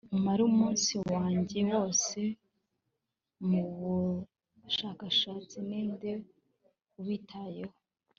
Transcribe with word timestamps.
umare 0.17 0.41
umunsi 0.51 0.93
wanjye 1.11 1.59
wose 1.71 2.19
mubushakashatsi,- 3.49 5.55
ninde 5.69 6.11
ubitayeho 6.99 7.75